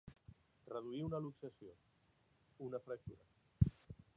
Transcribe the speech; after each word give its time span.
Reduir 0.69 1.01
una 1.09 1.19
luxació, 1.25 1.75
una 2.69 2.81
fractura. 2.87 3.31